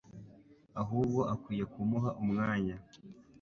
ahubwo 0.81 1.21
akwiye 1.33 1.63
kumuha 1.73 2.09
umwanya 2.23 2.75